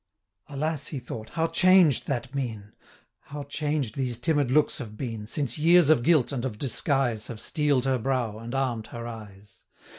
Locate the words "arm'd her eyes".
8.55-9.61